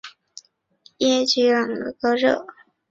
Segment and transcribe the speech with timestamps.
[0.97, 2.47] 吉耶朗格朗热。